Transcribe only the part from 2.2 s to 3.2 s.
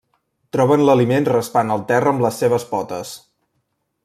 les seves potes.